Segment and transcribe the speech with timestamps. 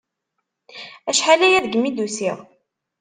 [1.09, 2.37] Acḥal-aya degmi d-usiɣ!